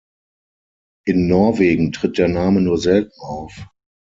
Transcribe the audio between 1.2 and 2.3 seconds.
Norwegen tritt der